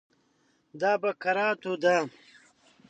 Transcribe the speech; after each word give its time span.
دا 0.81 0.91
په 1.01 1.09
کراتو 1.21 1.73
ده. 1.83 1.97